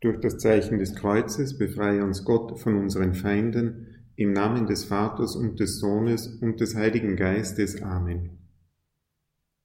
Durch 0.00 0.18
das 0.20 0.38
Zeichen 0.38 0.78
des 0.78 0.94
Kreuzes 0.94 1.58
befreie 1.58 2.02
uns 2.02 2.24
Gott 2.24 2.58
von 2.58 2.76
unseren 2.76 3.14
Feinden, 3.14 3.86
im 4.16 4.32
Namen 4.32 4.66
des 4.66 4.84
Vaters 4.84 5.36
und 5.36 5.60
des 5.60 5.78
Sohnes 5.78 6.26
und 6.26 6.60
des 6.60 6.74
Heiligen 6.74 7.16
Geistes. 7.16 7.82
Amen. 7.82 8.38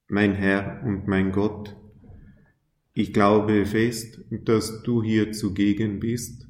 Mein 0.08 0.34
Herr 0.34 0.82
und 0.84 1.08
mein 1.08 1.32
Gott, 1.32 1.76
ich 2.92 3.12
glaube 3.12 3.66
fest, 3.66 4.20
dass 4.30 4.82
du 4.82 5.02
hier 5.02 5.32
zugegen 5.32 6.00
bist, 6.00 6.46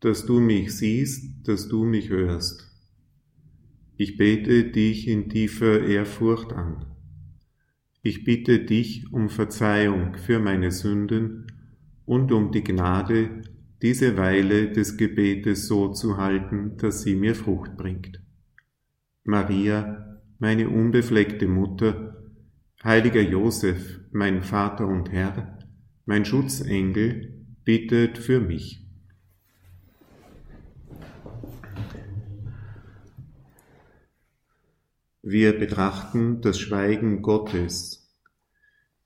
dass 0.00 0.26
du 0.26 0.40
mich 0.40 0.76
siehst, 0.76 1.46
dass 1.46 1.68
du 1.68 1.84
mich 1.84 2.08
hörst. 2.08 2.68
Ich 3.96 4.16
bete 4.16 4.64
dich 4.64 5.06
in 5.06 5.28
tiefer 5.28 5.80
Ehrfurcht 5.86 6.52
an. 6.52 6.86
Ich 8.02 8.24
bitte 8.24 8.64
dich 8.64 9.12
um 9.12 9.28
Verzeihung 9.28 10.16
für 10.16 10.40
meine 10.40 10.72
Sünden 10.72 11.51
und 12.12 12.30
um 12.30 12.52
die 12.52 12.62
Gnade, 12.62 13.40
diese 13.80 14.18
Weile 14.18 14.70
des 14.70 14.98
Gebetes 14.98 15.66
so 15.66 15.92
zu 15.92 16.18
halten, 16.18 16.76
dass 16.76 17.00
sie 17.00 17.14
mir 17.14 17.34
Frucht 17.34 17.78
bringt. 17.78 18.20
Maria, 19.24 20.20
meine 20.38 20.68
unbefleckte 20.68 21.48
Mutter, 21.48 22.22
heiliger 22.84 23.22
Josef, 23.22 24.00
mein 24.10 24.42
Vater 24.42 24.86
und 24.86 25.10
Herr, 25.10 25.58
mein 26.04 26.26
Schutzengel, 26.26 27.46
bittet 27.64 28.18
für 28.18 28.40
mich. 28.40 28.86
Wir 35.22 35.58
betrachten 35.58 36.42
das 36.42 36.60
Schweigen 36.60 37.22
Gottes. 37.22 38.12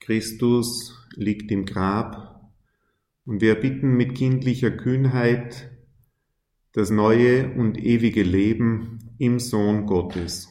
Christus 0.01 1.07
liegt 1.15 1.53
im 1.53 1.67
Grab 1.67 2.36
und 3.27 3.41
wir 3.41 3.57
bitten 3.57 3.97
mit 3.97 4.15
kindlicher 4.15 4.71
Kühnheit 4.71 5.71
das 6.73 6.91
neue 6.91 7.53
und 7.55 7.77
ewige 7.79 8.23
Leben 8.23 9.15
im 9.19 9.41
Sohn 9.41 9.87
Gottes. 9.87 10.49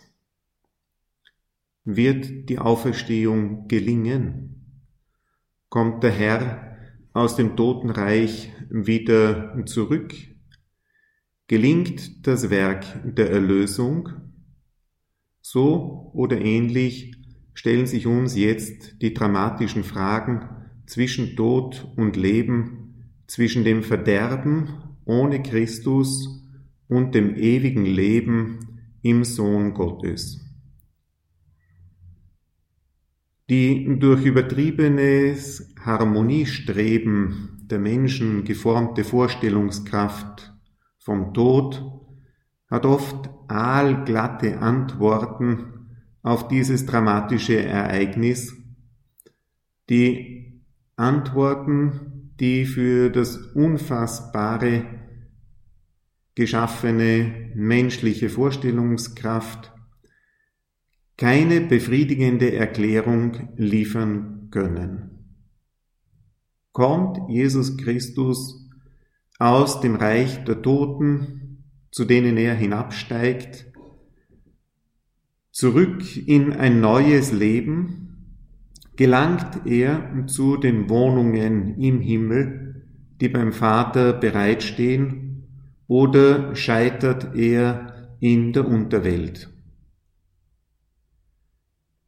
Wird 1.86 2.50
die 2.50 2.60
Auferstehung 2.60 3.68
gelingen? 3.68 4.82
Kommt 5.70 6.04
der 6.04 6.12
Herr 6.12 6.78
aus 7.14 7.36
dem 7.36 7.56
Totenreich 7.56 8.52
wieder 8.70 9.64
zurück? 9.66 10.14
Gelingt 11.48 12.28
das 12.28 12.50
Werk 12.50 12.86
der 13.06 13.30
Erlösung? 13.30 14.10
So 15.42 16.10
oder 16.14 16.42
ähnlich 16.42 17.16
stellen 17.54 17.86
sich 17.86 18.08
uns 18.08 18.36
jetzt 18.36 19.02
die 19.02 19.14
dramatischen 19.14 19.84
Fragen 19.84 20.65
zwischen 20.86 21.36
Tod 21.36 21.88
und 21.96 22.16
Leben, 22.16 23.12
zwischen 23.28 23.64
dem 23.64 23.84
Verderben 23.84 24.70
ohne 25.06 25.42
Christus 25.42 26.44
und 26.88 27.16
dem 27.16 27.36
ewigen 27.36 27.86
Leben 27.86 28.60
im 29.02 29.24
Sohn 29.24 29.74
Gottes. 29.74 30.42
Die 33.50 34.00
durch 34.00 34.26
übertriebenes 34.26 35.74
Harmoniestreben 35.80 37.68
der 37.70 37.80
Menschen 37.80 38.44
geformte 38.44 39.04
Vorstellungskraft 39.04 40.54
vom 40.98 41.34
Tod 41.34 41.84
hat 42.70 42.86
oft 42.86 43.30
aalglatte 43.48 44.60
Antworten 44.60 45.98
auf 46.24 46.48
dieses 46.48 46.88
dramatische 46.88 47.64
Ereignis, 47.64 48.56
die 49.90 50.45
Antworten, 50.96 52.32
die 52.40 52.66
für 52.66 53.10
das 53.10 53.38
Unfassbare 53.38 54.86
geschaffene 56.36 57.52
menschliche 57.56 58.30
Vorstellungskraft 58.30 59.72
keine 61.18 61.62
befriedigende 61.62 62.54
Erklärung 62.54 63.50
liefern 63.56 64.50
können. 64.52 65.12
Kommt 66.74 67.30
Jesus 67.30 67.78
Christus 67.78 68.70
aus 69.40 69.80
dem 69.80 69.96
Reich 69.96 70.44
der 70.44 70.62
Toten, 70.62 71.64
zu 71.92 72.04
denen 72.04 72.36
er 72.36 72.54
hinabsteigt, 72.54 73.66
zurück 75.52 76.18
in 76.28 76.52
ein 76.52 76.82
neues 76.82 77.32
Leben, 77.32 78.15
gelangt 78.96 79.66
er 79.66 80.26
zu 80.28 80.58
den 80.58 80.90
Wohnungen 80.90 81.78
im 81.80 82.00
Himmel, 82.00 82.84
die 83.22 83.30
beim 83.30 83.52
Vater 83.52 84.14
bereitstehen, 84.14 85.44
oder 85.88 86.56
scheitert 86.56 87.36
er 87.36 88.10
in 88.20 88.54
der 88.54 88.68
Unterwelt? 88.68 89.52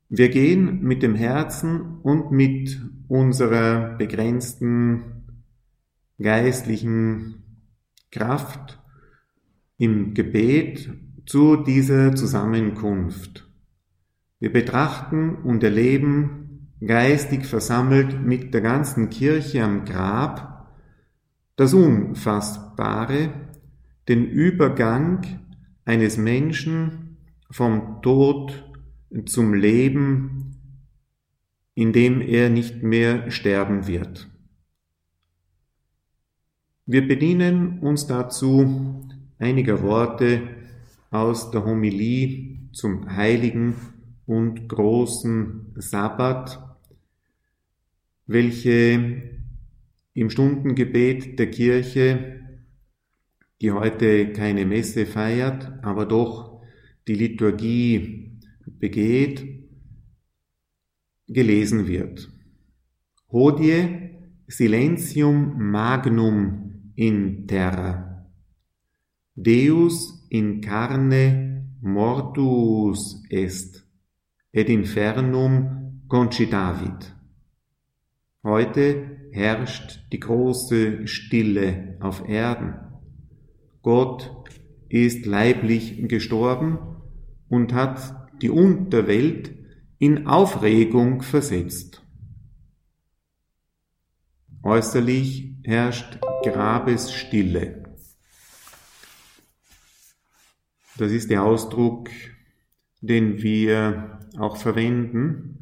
Wir 0.09 0.30
gehen 0.30 0.81
mit 0.81 1.03
dem 1.03 1.16
Herzen 1.16 2.00
und 2.02 2.31
mit 2.31 2.81
unserer 3.08 3.97
begrenzten 3.97 5.26
geistlichen 6.18 7.44
Kraft 8.12 8.80
im 9.78 10.14
Gebet 10.14 10.90
zu 11.26 11.58
dieser 11.58 12.16
Zusammenkunft. 12.16 13.47
Wir 14.40 14.52
betrachten 14.52 15.36
und 15.36 15.64
erleben 15.64 16.47
geistig 16.86 17.46
versammelt 17.46 18.22
mit 18.24 18.54
der 18.54 18.62
ganzen 18.62 19.10
Kirche 19.10 19.64
am 19.64 19.86
Grab, 19.86 20.70
das 21.56 21.74
Unfassbare, 21.74 23.34
den 24.08 24.26
Übergang 24.26 25.42
eines 25.86 26.18
Menschen 26.18 27.18
vom 27.50 28.02
Tod 28.02 28.64
zum 29.26 29.54
Leben, 29.54 30.56
in 31.74 31.94
dem 31.94 32.22
er 32.22 32.50
nicht 32.50 32.84
mehr 32.84 33.32
sterben 33.32 33.88
wird. 33.88 34.30
Wir 36.86 37.08
bedienen 37.08 37.80
uns 37.80 38.08
dazu 38.08 39.06
einiger 39.40 39.82
Worte 39.82 40.42
aus 41.09 41.52
der 41.52 41.66
Homilie 41.66 42.70
zum 42.72 43.16
heiligen 43.16 43.76
und 44.26 44.68
großen 44.68 45.74
Sabbat, 45.76 46.66
welche 48.28 49.40
im 50.14 50.30
Stundengebet 50.30 51.40
der 51.40 51.50
Kirche, 51.50 52.42
die 53.62 53.72
heute 53.72 54.32
keine 54.34 54.66
Messe 54.66 55.06
feiert, 55.06 55.72
aber 55.84 56.06
doch 56.06 56.62
die 57.08 57.16
Liturgie 57.16 58.40
begeht, 58.66 59.46
gelesen 61.28 61.88
wird. 61.88 62.30
Hodie 63.32 64.12
silentium 64.48 65.72
magnum 65.72 66.92
in 66.96 67.48
terra. 67.48 68.28
Deus 69.36 70.26
in 70.30 70.62
carne 70.62 71.70
mortuus 71.82 73.24
est, 73.30 73.86
et 74.52 74.70
infernum 74.70 76.02
concitavit. 76.08 77.16
Heute 78.44 79.30
herrscht 79.31 80.00
die 80.12 80.20
große 80.20 81.08
Stille 81.08 81.98
auf 82.00 82.28
Erden. 82.28 82.75
Gott 83.81 84.31
ist 84.90 85.25
leiblich 85.25 86.08
gestorben 86.08 86.78
und 87.50 87.74
hat 87.74 88.31
die 88.42 88.50
Unterwelt 88.50 89.53
in 89.97 90.28
Aufregung 90.28 91.24
versetzt. 91.24 92.03
Äußerlich 94.64 95.56
herrscht 95.64 96.20
Grabesstille. 96.44 97.84
Das 100.97 101.11
ist 101.11 101.29
der 101.29 101.44
Ausdruck, 101.44 102.09
den 103.02 103.41
wir 103.41 104.20
auch 104.38 104.58
verwenden, 104.58 105.57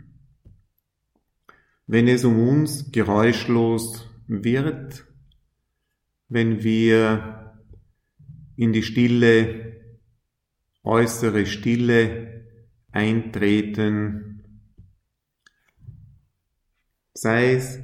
wenn 1.88 2.08
es 2.08 2.24
um 2.26 2.40
uns 2.40 2.92
geräuschlos 2.92 4.10
wird, 4.28 5.06
wenn 6.30 6.64
wir 6.64 7.54
in 8.56 8.74
die 8.74 8.84
stille, 8.84 9.82
äußere 10.84 11.46
Stille 11.46 12.46
eintreten, 12.92 14.44
sei 17.14 17.54
es, 17.54 17.80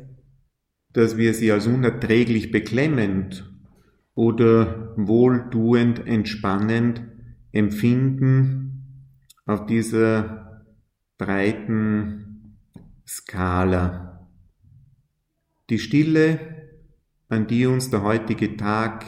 dass 0.94 1.18
wir 1.18 1.34
sie 1.34 1.52
als 1.52 1.68
unerträglich 1.68 2.52
beklemmend 2.52 3.50
oder 4.14 4.94
wohltuend 4.98 6.06
entspannend 6.06 7.02
empfinden 7.52 9.08
auf 9.46 9.66
dieser 9.66 10.66
breiten 11.18 12.31
Skala. 13.14 14.30
Die 15.70 15.80
Stille 15.80 16.40
an 17.28 17.46
die 17.46 17.66
uns 17.66 17.90
der 17.90 18.04
heutige 18.04 18.56
Tag 18.56 19.06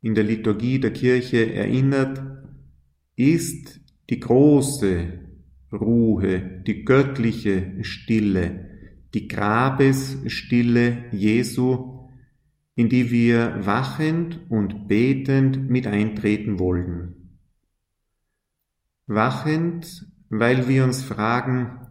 in 0.00 0.14
der 0.14 0.24
Liturgie 0.24 0.80
der 0.80 0.94
Kirche 0.94 1.52
erinnert, 1.52 2.22
ist 3.16 3.80
die 4.08 4.18
große 4.18 5.26
Ruhe, 5.70 6.62
die 6.66 6.86
göttliche 6.86 7.84
Stille, 7.84 8.70
die 9.12 9.28
Grabesstille 9.28 11.04
Jesu, 11.12 12.08
in 12.76 12.88
die 12.88 13.10
wir 13.10 13.66
wachend 13.66 14.40
und 14.48 14.88
betend 14.88 15.68
mit 15.68 15.86
eintreten 15.86 16.58
wollen. 16.58 17.36
Wachend, 19.06 20.06
weil 20.30 20.66
wir 20.66 20.84
uns 20.84 21.02
fragen, 21.02 21.87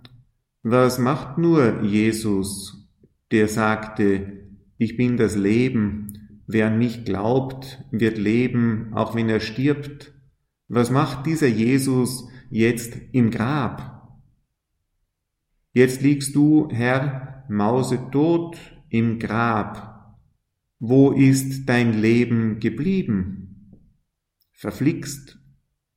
was 0.71 0.99
macht 0.99 1.37
nur 1.37 1.83
Jesus, 1.83 2.87
der 3.31 3.47
sagte, 3.47 4.47
ich 4.77 4.97
bin 4.97 5.17
das 5.17 5.35
Leben, 5.35 6.41
wer 6.47 6.67
an 6.67 6.77
mich 6.77 7.05
glaubt, 7.05 7.83
wird 7.91 8.17
leben, 8.17 8.93
auch 8.93 9.15
wenn 9.15 9.29
er 9.29 9.39
stirbt. 9.39 10.13
Was 10.67 10.91
macht 10.91 11.25
dieser 11.25 11.47
Jesus 11.47 12.27
jetzt 12.49 12.97
im 13.11 13.31
Grab? 13.31 14.19
Jetzt 15.73 16.01
liegst 16.01 16.35
du, 16.35 16.69
Herr, 16.71 17.45
mausetot 17.49 18.57
im 18.89 19.19
Grab. 19.19 20.17
Wo 20.79 21.11
ist 21.11 21.67
dein 21.67 21.93
Leben 22.01 22.59
geblieben? 22.59 23.71
Verflixt, 24.51 25.39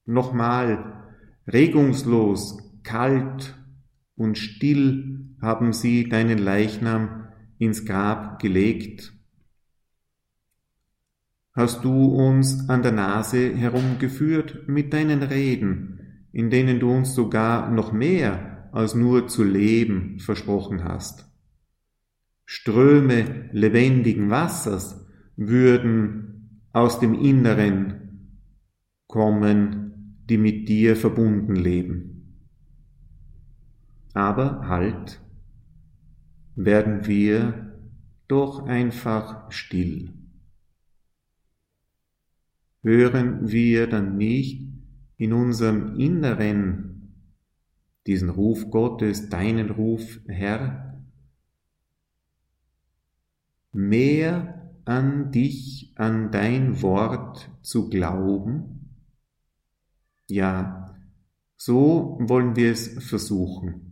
nochmal, 0.04 1.12
regungslos, 1.46 2.58
kalt 2.82 3.56
und 4.20 4.36
still 4.36 5.24
haben 5.40 5.72
sie 5.72 6.10
deinen 6.10 6.36
Leichnam 6.36 7.28
ins 7.56 7.86
Grab 7.86 8.38
gelegt. 8.38 9.14
Hast 11.54 11.84
du 11.84 12.04
uns 12.04 12.68
an 12.68 12.82
der 12.82 12.92
Nase 12.92 13.56
herumgeführt 13.56 14.68
mit 14.68 14.92
deinen 14.92 15.22
Reden, 15.22 16.26
in 16.32 16.50
denen 16.50 16.80
du 16.80 16.90
uns 16.90 17.14
sogar 17.14 17.70
noch 17.70 17.92
mehr 17.92 18.68
als 18.72 18.94
nur 18.94 19.26
zu 19.26 19.42
leben 19.42 20.18
versprochen 20.20 20.84
hast. 20.84 21.26
Ströme 22.44 23.48
lebendigen 23.52 24.28
Wassers 24.28 25.06
würden 25.36 26.60
aus 26.74 27.00
dem 27.00 27.14
Inneren 27.14 28.36
kommen, 29.06 30.18
die 30.28 30.36
mit 30.36 30.68
dir 30.68 30.94
verbunden 30.94 31.56
leben. 31.56 32.19
Aber 34.12 34.68
halt, 34.68 35.20
werden 36.56 37.06
wir 37.06 37.76
doch 38.28 38.66
einfach 38.66 39.50
still. 39.50 40.14
Hören 42.82 43.50
wir 43.50 43.86
dann 43.86 44.16
nicht 44.16 44.66
in 45.16 45.32
unserem 45.32 45.98
Inneren 45.98 46.90
diesen 48.06 48.30
Ruf 48.30 48.70
Gottes, 48.70 49.28
deinen 49.28 49.70
Ruf, 49.70 50.20
Herr, 50.26 51.04
mehr 53.72 54.72
an 54.84 55.30
dich, 55.30 55.92
an 55.96 56.30
dein 56.30 56.82
Wort 56.82 57.50
zu 57.62 57.90
glauben? 57.90 58.96
Ja, 60.26 60.96
so 61.56 62.18
wollen 62.20 62.56
wir 62.56 62.72
es 62.72 63.04
versuchen. 63.04 63.89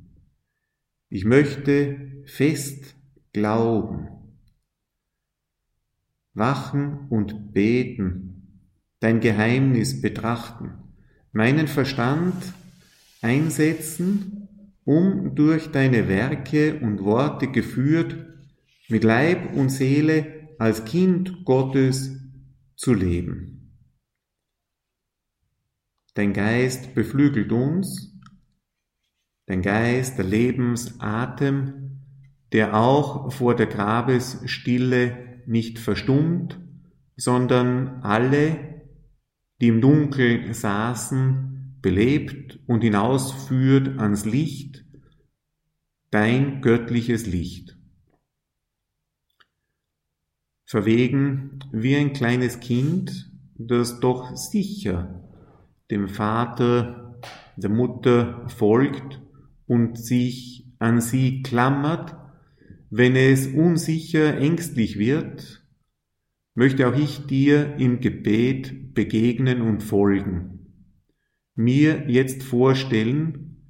Ich 1.10 1.24
möchte 1.24 2.22
fest 2.26 2.94
glauben, 3.32 4.08
wachen 6.34 7.08
und 7.08 7.52
beten, 7.54 8.62
dein 9.00 9.20
Geheimnis 9.20 10.02
betrachten, 10.02 10.72
meinen 11.32 11.66
Verstand 11.66 12.34
einsetzen, 13.22 14.48
um 14.84 15.34
durch 15.34 15.70
deine 15.70 16.08
Werke 16.08 16.78
und 16.80 17.02
Worte 17.02 17.48
geführt, 17.48 18.16
mit 18.88 19.04
Leib 19.04 19.54
und 19.54 19.70
Seele 19.70 20.54
als 20.58 20.84
Kind 20.84 21.44
Gottes 21.44 22.18
zu 22.76 22.94
leben. 22.94 23.76
Dein 26.14 26.32
Geist 26.32 26.94
beflügelt 26.94 27.52
uns 27.52 28.17
Dein 29.48 29.62
Geist, 29.62 30.18
der 30.18 30.26
Lebensatem, 30.26 32.02
der 32.52 32.74
auch 32.74 33.32
vor 33.32 33.56
der 33.56 33.64
Grabesstille 33.64 35.42
nicht 35.46 35.78
verstummt, 35.78 36.60
sondern 37.16 38.02
alle, 38.02 38.82
die 39.62 39.68
im 39.68 39.80
Dunkel 39.80 40.52
saßen, 40.52 41.78
belebt 41.80 42.60
und 42.66 42.82
hinausführt 42.82 43.98
ans 43.98 44.26
Licht, 44.26 44.84
dein 46.10 46.60
göttliches 46.60 47.26
Licht. 47.26 47.78
Verwegen 50.66 51.60
wie 51.72 51.96
ein 51.96 52.12
kleines 52.12 52.60
Kind, 52.60 53.32
das 53.56 53.98
doch 54.00 54.36
sicher 54.36 55.24
dem 55.90 56.06
Vater, 56.06 57.18
der 57.56 57.70
Mutter 57.70 58.46
folgt 58.48 59.22
und 59.68 59.96
sich 59.96 60.66
an 60.80 61.00
sie 61.00 61.42
klammert, 61.42 62.16
wenn 62.90 63.14
es 63.14 63.46
unsicher, 63.46 64.38
ängstlich 64.38 64.98
wird, 64.98 65.64
möchte 66.54 66.88
auch 66.88 66.98
ich 66.98 67.26
dir 67.26 67.76
im 67.76 68.00
Gebet 68.00 68.94
begegnen 68.94 69.60
und 69.60 69.82
folgen. 69.82 70.66
Mir 71.54 72.08
jetzt 72.08 72.42
vorstellen, 72.42 73.62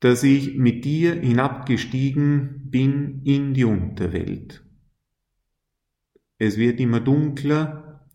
dass 0.00 0.22
ich 0.22 0.56
mit 0.56 0.84
dir 0.84 1.14
hinabgestiegen 1.14 2.70
bin 2.70 3.22
in 3.24 3.54
die 3.54 3.64
Unterwelt. 3.64 4.64
Es 6.38 6.56
wird 6.56 6.78
immer 6.78 7.00
dunkler, 7.00 8.06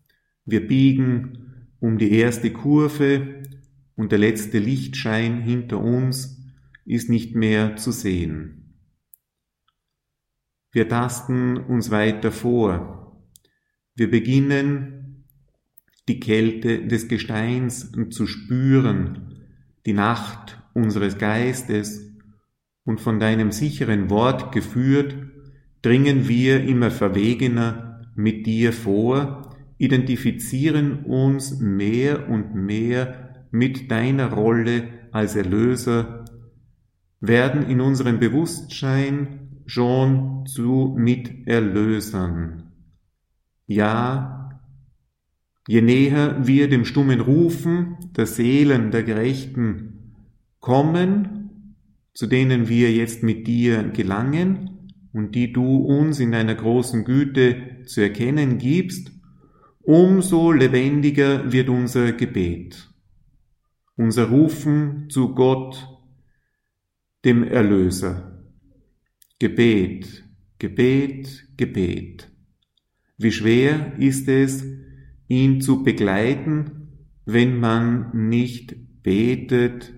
wir 0.46 0.66
biegen 0.66 1.68
um 1.78 1.98
die 1.98 2.12
erste 2.12 2.50
Kurve 2.50 3.42
und 3.94 4.10
der 4.10 4.18
letzte 4.18 4.58
Lichtschein 4.58 5.42
hinter 5.42 5.80
uns 5.80 6.43
ist 6.84 7.08
nicht 7.08 7.34
mehr 7.34 7.76
zu 7.76 7.92
sehen. 7.92 8.64
Wir 10.72 10.88
tasten 10.88 11.56
uns 11.56 11.90
weiter 11.90 12.32
vor. 12.32 13.22
Wir 13.94 14.10
beginnen 14.10 15.24
die 16.08 16.20
Kälte 16.20 16.86
des 16.86 17.08
Gesteins 17.08 17.92
zu 18.10 18.26
spüren, 18.26 19.44
die 19.86 19.92
Nacht 19.92 20.60
unseres 20.74 21.18
Geistes 21.18 22.12
und 22.84 23.00
von 23.00 23.20
deinem 23.20 23.52
sicheren 23.52 24.10
Wort 24.10 24.52
geführt, 24.52 25.16
dringen 25.82 26.28
wir 26.28 26.64
immer 26.64 26.90
verwegener 26.90 28.02
mit 28.14 28.46
dir 28.46 28.72
vor, 28.72 29.54
identifizieren 29.78 31.04
uns 31.04 31.60
mehr 31.60 32.28
und 32.28 32.54
mehr 32.54 33.46
mit 33.50 33.90
deiner 33.90 34.32
Rolle 34.32 34.88
als 35.12 35.36
Erlöser 35.36 36.24
werden 37.26 37.68
in 37.68 37.80
unserem 37.80 38.18
Bewusstsein 38.18 39.62
schon 39.66 40.46
zu 40.46 40.94
Miterlösern. 40.96 42.72
Ja, 43.66 44.60
je 45.66 45.80
näher 45.80 46.46
wir 46.46 46.68
dem 46.68 46.84
stummen 46.84 47.20
Rufen 47.20 47.96
der 48.16 48.26
Seelen 48.26 48.90
der 48.90 49.02
Gerechten 49.02 50.14
kommen, 50.60 51.74
zu 52.12 52.26
denen 52.26 52.68
wir 52.68 52.92
jetzt 52.92 53.22
mit 53.22 53.46
dir 53.46 53.84
gelangen 53.84 54.92
und 55.12 55.34
die 55.34 55.52
du 55.52 55.76
uns 55.76 56.20
in 56.20 56.32
deiner 56.32 56.54
großen 56.54 57.04
Güte 57.04 57.82
zu 57.86 58.02
erkennen 58.02 58.58
gibst, 58.58 59.12
umso 59.82 60.52
lebendiger 60.52 61.52
wird 61.52 61.68
unser 61.68 62.12
Gebet, 62.12 62.90
unser 63.96 64.28
Rufen 64.28 65.08
zu 65.10 65.34
Gott, 65.34 65.93
dem 67.24 67.42
Erlöser. 67.42 68.44
Gebet, 69.38 70.24
Gebet, 70.58 71.48
Gebet. 71.56 72.30
Wie 73.16 73.32
schwer 73.32 73.98
ist 73.98 74.28
es, 74.28 74.64
ihn 75.28 75.60
zu 75.60 75.82
begleiten, 75.82 76.84
wenn 77.24 77.58
man 77.58 78.28
nicht 78.28 78.76
betet, 79.02 79.92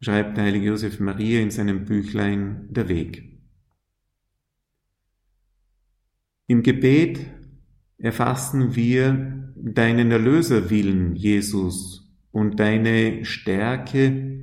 schreibt 0.00 0.36
der 0.36 0.44
heilige 0.44 0.66
Josef 0.66 1.00
Maria 1.00 1.40
in 1.40 1.50
seinem 1.50 1.84
Büchlein 1.84 2.68
Der 2.70 2.88
Weg. 2.88 3.40
Im 6.46 6.62
Gebet 6.62 7.20
erfassen 7.98 8.74
wir 8.74 9.52
deinen 9.56 10.10
Erlöserwillen, 10.10 11.14
Jesus, 11.14 12.10
und 12.32 12.58
deine 12.58 13.24
Stärke, 13.24 14.39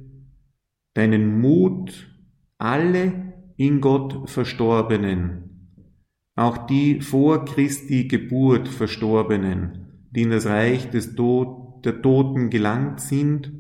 deinen 0.98 1.40
Mut, 1.40 2.10
alle 2.58 3.34
in 3.56 3.82
Gott 3.82 4.30
Verstorbenen 4.30 5.48
auch 6.38 6.68
die 6.68 7.02
vor 7.02 7.46
Christi 7.46 8.08
Geburt 8.08 8.68
Verstorbenen, 8.68 10.04
die 10.12 10.22
in 10.22 10.30
das 10.30 10.46
Reich 10.46 10.90
des 10.92 11.16
Tod, 11.16 11.84
der 11.84 12.02
Toten 12.02 12.52
gelangt 12.52 13.02
sind, 13.02 13.52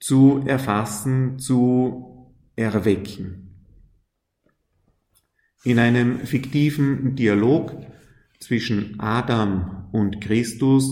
zu 0.00 0.42
erfassen, 0.44 1.38
zu 1.38 2.32
erwecken. 2.56 3.48
In 5.62 5.78
einem 5.78 6.18
fiktiven 6.18 7.14
Dialog 7.14 7.76
zwischen 8.40 8.98
Adam 8.98 9.86
und 9.92 10.20
Christus 10.20 10.90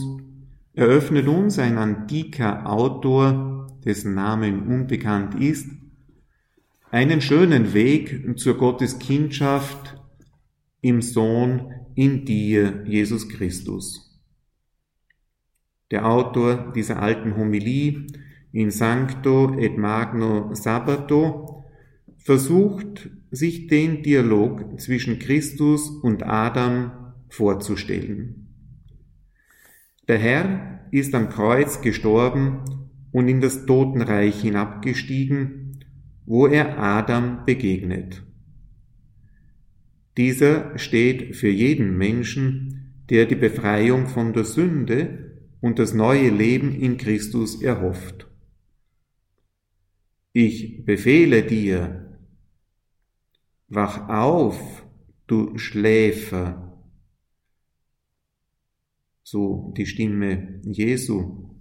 eröffnet 0.73 1.27
uns 1.27 1.59
ein 1.59 1.79
antiker 1.79 2.71
Autor, 2.71 3.52
dessen 3.85 4.15
Namen 4.15 4.67
unbekannt 4.67 5.35
ist, 5.35 5.69
einen 6.91 7.21
schönen 7.21 7.73
Weg 7.73 8.39
zur 8.39 8.59
Gotteskindschaft 8.59 9.97
im 10.81 11.01
Sohn 11.01 11.73
in 11.95 12.25
dir, 12.25 12.85
Jesus 12.87 13.29
Christus. 13.29 14.21
Der 15.91 16.07
Autor 16.07 16.73
dieser 16.75 17.01
alten 17.01 17.37
Homilie 17.37 18.07
in 18.53 18.71
Sancto 18.71 19.59
et 19.59 19.79
Magno 19.79 20.55
Sabbato 20.55 21.65
versucht, 22.19 23.11
sich 23.31 23.67
den 23.67 24.03
Dialog 24.03 24.79
zwischen 24.79 25.19
Christus 25.19 25.89
und 25.89 26.23
Adam 26.23 27.15
vorzustellen. 27.31 28.49
Der 30.09 30.19
Herr 30.19 30.87
ist 30.91 31.15
am 31.15 31.31
Kreuz 31.31 31.81
gestorben 31.81 32.82
und 33.13 33.29
in 33.29 33.41
das 33.41 33.67
Totenreich 33.67 34.41
hinabgestiegen, 34.41 35.85
wo 36.25 36.47
er 36.47 36.79
Adam 36.79 37.45
begegnet. 37.45 38.23
Dieser 40.17 40.79
steht 40.79 41.37
für 41.37 41.49
jeden 41.49 41.97
Menschen, 41.97 42.95
der 43.09 43.27
die 43.27 43.37
Befreiung 43.37 44.07
von 44.07 44.33
der 44.33 44.45
Sünde 44.45 45.33
und 45.61 45.79
das 45.79 45.95
neue 45.95 46.31
Leben 46.31 46.75
in 46.75 46.97
Christus 46.97 47.63
erhofft. 47.63 48.29
Ich 50.33 50.85
befehle 50.85 51.43
dir, 51.43 52.19
wach 53.69 54.09
auf, 54.09 54.87
du 55.27 55.57
Schläfer, 55.59 56.83
so 59.23 59.73
die 59.77 59.87
Stimme 59.87 60.61
Jesu. 60.65 61.52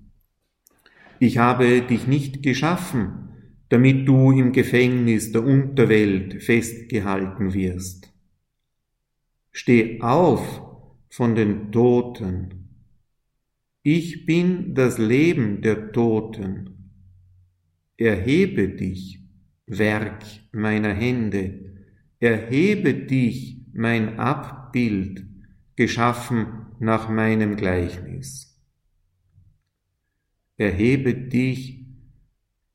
Ich 1.24 1.38
habe 1.38 1.84
dich 1.84 2.08
nicht 2.08 2.42
geschaffen, 2.42 3.30
damit 3.70 4.08
du 4.08 4.32
im 4.32 4.54
Gefängnis 4.54 5.32
der 5.32 5.44
Unterwelt 5.44 6.42
festgehalten 6.42 7.54
wirst. 7.54 8.12
Steh 9.52 10.02
auf 10.02 10.64
von 11.10 11.36
den 11.36 11.72
Toten. 11.72 12.70
Ich 13.84 14.26
bin 14.26 14.74
das 14.74 14.98
Leben 14.98 15.62
der 15.62 15.92
Toten. 15.92 16.92
Erhebe 17.98 18.70
dich, 18.70 19.20
Werk 19.68 20.26
meiner 20.52 20.96
Hände. 20.96 21.76
Erhebe 22.20 22.96
dich, 22.96 23.68
mein 23.74 24.18
Abbild, 24.18 25.24
geschaffen 25.76 26.66
nach 26.80 27.10
meinem 27.10 27.58
Gleichnis. 27.58 28.51
Erhebe 30.62 31.16
dich, 31.16 31.88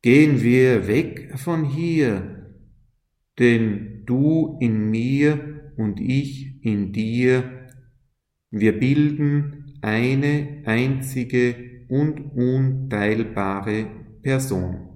gehen 0.03 0.43
wir 0.43 0.89
weg 0.89 1.35
von 1.37 1.65
hier, 1.65 2.53
denn 3.39 4.03
du 4.07 4.59
in 4.61 4.91
mir 4.91 5.71
und 5.77 6.01
ich 6.01 6.65
in 6.65 6.93
dir, 6.93 7.69
wir 8.51 8.81
bilden 8.81 9.77
eine 9.83 10.65
einzige 10.65 11.87
und 11.89 12.19
unteilbare 12.35 13.87
Person. 14.21 14.89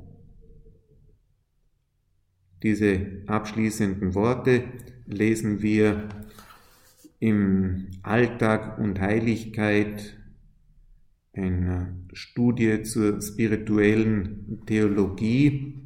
Diese 2.65 3.23
abschließenden 3.29 4.17
Worte 4.17 4.65
lesen 5.07 5.63
wir 5.63 6.09
im 7.21 7.87
Alltag 8.03 8.81
und 8.81 8.99
Heiligkeit 8.99 10.20
einer 11.43 11.97
Studie 12.13 12.83
zur 12.83 13.21
spirituellen 13.21 14.63
Theologie 14.67 15.79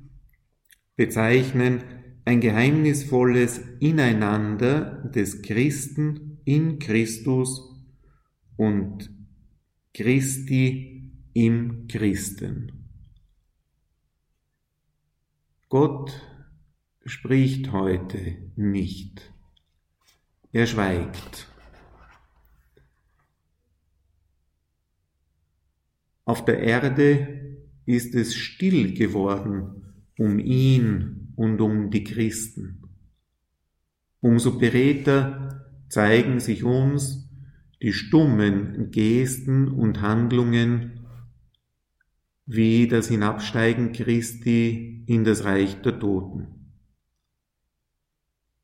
bezeichnen 0.96 1.82
ein 2.24 2.40
geheimnisvolles 2.40 3.60
Ineinander 3.80 5.02
des 5.14 5.42
Christen 5.42 6.38
in 6.44 6.78
Christus 6.78 7.84
und 8.56 9.10
Christi 9.92 11.12
im 11.34 11.86
Christen. 11.88 12.88
Gott 15.68 16.12
spricht 17.04 17.72
heute 17.72 18.36
nicht. 18.56 19.32
Er 20.52 20.66
schweigt. 20.66 21.48
Auf 26.24 26.44
der 26.44 26.60
Erde 26.60 27.58
ist 27.86 28.14
es 28.14 28.34
still 28.34 28.94
geworden 28.94 29.82
um 30.18 30.38
ihn 30.38 31.32
und 31.36 31.60
um 31.60 31.90
die 31.90 32.04
Christen. 32.04 32.82
Umso 34.20 34.58
beredter 34.58 35.70
zeigen 35.88 36.40
sich 36.40 36.64
uns 36.64 37.28
die 37.82 37.92
stummen 37.92 38.90
Gesten 38.90 39.68
und 39.68 40.00
Handlungen 40.00 41.00
wie 42.46 42.88
das 42.88 43.08
Hinabsteigen 43.08 43.92
Christi 43.92 45.04
in 45.06 45.24
das 45.24 45.44
Reich 45.44 45.80
der 45.82 45.98
Toten. 45.98 46.72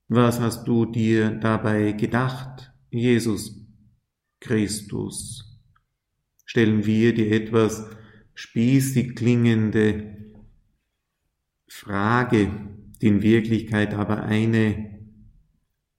Was 0.09 0.41
hast 0.41 0.67
du 0.67 0.87
dir 0.87 1.31
dabei 1.31 1.93
gedacht, 1.93 2.73
Jesus 2.91 3.67
Christus? 4.41 5.50
Stellen 6.51 6.85
wir 6.85 7.15
dir 7.15 7.31
etwas 7.31 7.89
spießig 8.35 9.15
klingende 9.15 10.33
Frage, 11.69 12.51
die 13.01 13.07
in 13.07 13.23
Wirklichkeit 13.23 13.95
aber 13.95 14.25
eine 14.25 14.99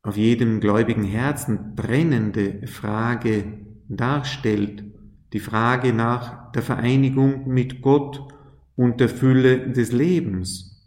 auf 0.02 0.18
jedem 0.18 0.60
gläubigen 0.60 1.06
Herzen 1.06 1.74
brennende 1.74 2.68
Frage 2.68 3.66
darstellt, 3.88 4.84
die 5.32 5.40
Frage 5.40 5.94
nach 5.94 6.52
der 6.52 6.64
Vereinigung 6.64 7.48
mit 7.48 7.82
Gott 7.82 8.20
und 8.76 9.00
der 9.00 9.08
Fülle 9.08 9.72
des 9.72 9.94
Lebens. 9.94 10.86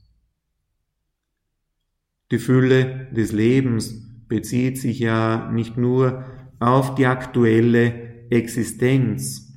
Die 2.30 2.38
Fülle 2.38 3.09
des 3.12 3.33
Lebens 3.33 3.94
bezieht 4.28 4.76
sich 4.76 4.99
ja 4.99 5.50
nicht 5.50 5.78
nur 5.78 6.23
auf 6.61 6.97
die 6.97 7.06
aktuelle 7.06 8.28
Existenz, 8.28 9.54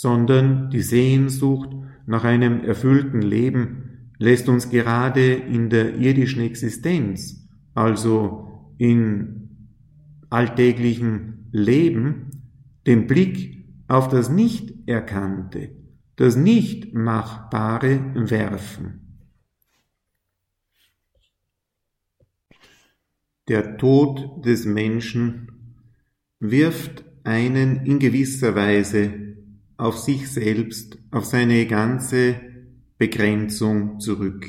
sondern 0.00 0.70
die 0.70 0.80
Sehnsucht 0.80 1.68
nach 2.06 2.24
einem 2.24 2.64
erfüllten 2.64 3.20
Leben 3.20 4.12
lässt 4.16 4.48
uns 4.48 4.70
gerade 4.70 5.34
in 5.34 5.68
der 5.68 5.96
irdischen 5.96 6.40
Existenz, 6.40 7.46
also 7.74 8.72
in 8.78 9.68
alltäglichen 10.30 11.48
Leben, 11.52 12.30
den 12.86 13.06
Blick 13.06 13.66
auf 13.88 14.08
das 14.08 14.30
Nicht-Erkannte, 14.30 15.76
das 16.16 16.34
Nicht-Machbare 16.34 18.14
werfen. 18.14 19.18
Der 23.48 23.76
Tod 23.76 24.46
des 24.46 24.64
Menschen 24.64 25.76
wirft 26.38 27.04
einen 27.22 27.84
in 27.84 27.98
gewisser 27.98 28.54
Weise 28.54 29.29
auf 29.80 29.98
sich 29.98 30.30
selbst, 30.30 30.98
auf 31.10 31.24
seine 31.24 31.66
ganze 31.66 32.40
Begrenzung 32.98 33.98
zurück. 33.98 34.46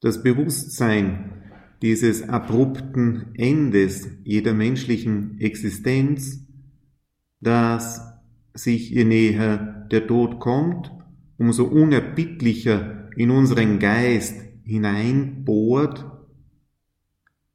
Das 0.00 0.22
Bewusstsein 0.22 1.42
dieses 1.82 2.28
abrupten 2.28 3.34
Endes 3.34 4.08
jeder 4.22 4.54
menschlichen 4.54 5.40
Existenz, 5.40 6.46
das 7.40 8.00
sich 8.54 8.90
je 8.90 9.04
näher 9.04 9.86
der 9.90 10.06
Tod 10.06 10.38
kommt, 10.38 10.92
umso 11.36 11.64
unerbittlicher 11.64 13.10
in 13.16 13.30
unseren 13.30 13.78
Geist 13.78 14.40
hineinbohrt, 14.62 16.04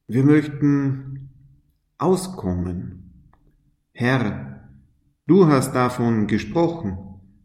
wir 0.07 0.23
möchten 0.23 1.29
auskommen. 1.97 3.13
Herr, 3.93 4.52
du 5.25 5.47
hast 5.47 5.73
davon 5.73 6.27
gesprochen, 6.27 6.97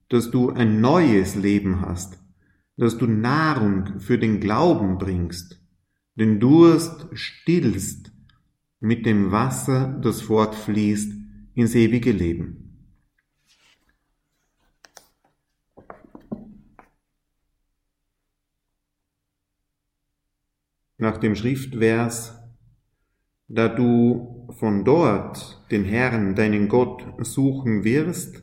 dass 0.08 0.30
du 0.30 0.50
ein 0.50 0.80
neues 0.80 1.35
Leben 1.35 1.80
hast, 1.80 2.18
dass 2.76 2.97
du 2.99 3.06
Nahrung 3.06 4.00
für 4.00 4.18
den 4.18 4.40
Glauben 4.40 4.99
bringst, 4.99 5.61
den 6.14 6.40
Durst 6.40 7.08
stillst, 7.12 8.12
mit 8.80 9.06
dem 9.06 9.32
Wasser, 9.32 9.99
das 10.02 10.23
fortfließt 10.23 11.12
ins 11.54 11.75
ewige 11.75 12.12
Leben. 12.12 12.64
Nach 20.97 21.16
dem 21.16 21.35
Schriftvers, 21.37 22.38
da 23.49 23.69
du 23.69 24.47
von 24.59 24.85
dort 24.85 25.67
den 25.71 25.85
Herrn, 25.85 26.35
deinen 26.35 26.69
Gott, 26.69 27.05
suchen 27.19 27.83
wirst, 27.83 28.43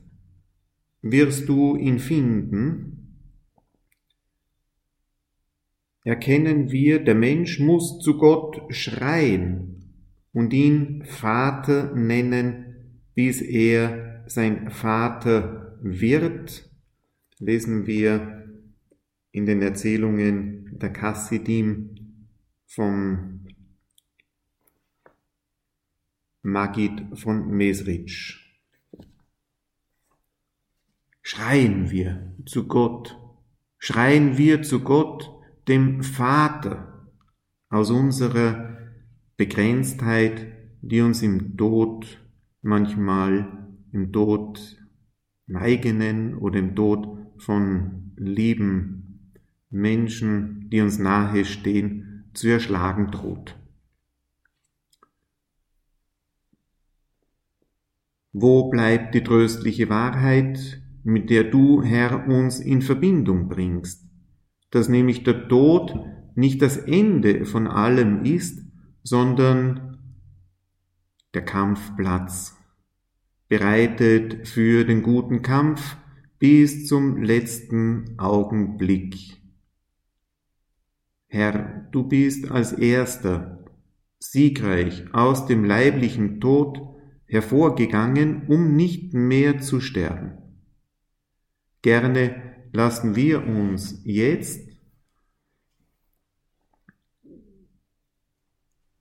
wirst 1.02 1.48
du 1.48 1.76
ihn 1.76 2.00
finden, 2.00 2.96
erkennen 6.04 6.72
wir, 6.72 7.04
der 7.04 7.16
Mensch 7.16 7.60
muss 7.60 8.00
zu 8.00 8.18
Gott 8.18 8.62
schreien 8.70 9.92
und 10.34 10.54
ihn 10.54 11.04
Vater 11.06 11.94
nennen, 11.96 12.66
bis 13.14 13.42
er 13.42 14.24
sein 14.28 14.70
Vater 14.72 15.78
wird, 15.82 16.70
lesen 17.40 17.86
wir 17.86 18.44
in 19.32 19.46
den 19.46 19.62
Erzählungen 19.62 20.78
der 20.80 20.92
Kassidim 20.92 21.96
vom 22.66 23.46
Magid 26.46 27.18
von 27.18 27.48
Mesrich 27.48 28.40
schreien 31.24 31.90
wir 31.90 32.36
zu 32.46 32.68
Gott, 32.68 33.20
schreien 33.80 34.38
wir 34.38 34.62
zu 34.62 34.82
Gott, 34.82 35.28
dem 35.68 36.04
Vater, 36.04 37.10
aus 37.70 37.90
unserer 37.90 38.78
Begrenztheit, 39.38 40.46
die 40.84 41.02
uns 41.02 41.24
im 41.24 41.58
Tod 41.58 42.24
manchmal, 42.62 43.68
im 43.92 44.14
Tod 44.14 44.78
im 45.48 45.56
eigenen 45.56 46.38
oder 46.38 46.60
im 46.60 46.76
Tod 46.76 47.18
von 47.40 48.12
lieben 48.18 49.32
Menschen, 49.72 50.70
die 50.70 50.80
uns 50.80 51.00
nahe 51.00 51.44
stehen, 51.44 52.30
zu 52.36 52.50
erschlagen 52.50 53.10
droht. 53.10 53.58
Wo 58.38 58.70
bleibt 58.70 59.16
die 59.16 59.24
tröstliche 59.24 59.88
Wahrheit, 59.88 60.82
mit 61.06 61.30
der 61.30 61.46
du, 61.46 61.82
Herr, 61.82 62.28
uns 62.28 62.60
in 62.60 62.82
Verbindung 62.82 63.48
bringst, 63.48 64.10
dass 64.72 64.90
nämlich 64.90 65.24
der 65.24 65.48
Tod 65.48 65.98
nicht 66.36 66.62
das 66.62 66.76
Ende 66.76 67.46
von 67.46 67.66
allem 67.66 68.26
ist, 68.26 68.62
sondern 69.04 70.00
der 71.34 71.46
Kampfplatz, 71.46 72.58
bereitet 73.48 74.50
für 74.50 74.84
den 74.84 75.02
guten 75.02 75.42
Kampf 75.42 75.96
bis 76.38 76.88
zum 76.88 77.24
letzten 77.24 78.20
Augenblick. 78.20 79.42
Herr, 81.28 81.88
du 81.94 82.04
bist 82.04 82.52
als 82.52 82.74
erster, 82.74 83.64
siegreich 84.20 85.06
aus 85.14 85.46
dem 85.46 85.64
leiblichen 85.64 86.42
Tod 86.42 86.95
hervorgegangen, 87.28 88.48
um 88.48 88.76
nicht 88.76 89.14
mehr 89.14 89.60
zu 89.60 89.82
sterben. 89.82 90.38
Gerne 91.82 92.42
lassen 92.72 93.16
wir 93.16 93.48
uns 93.48 94.02
jetzt 94.04 94.70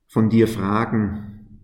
von 0.06 0.30
dir 0.30 0.46
fragen, 0.46 1.60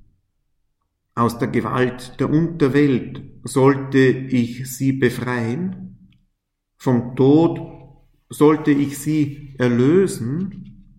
aus 1.15 1.39
der 1.39 1.49
Gewalt 1.49 2.19
der 2.19 2.31
Unterwelt 2.31 3.23
sollte 3.45 3.99
ich 3.99 4.71
sie 4.75 4.93
befreien? 4.93 6.09
Vom 6.77 7.15
Tod 7.15 7.61
sollte 8.29 8.71
ich 8.71 8.99
sie 8.99 9.55
erlösen? 9.59 10.97